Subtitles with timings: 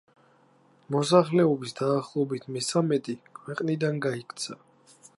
[0.95, 4.63] მოსახლეობის დაახლოებით მესამედი ქვეყნიდან გაიქცა.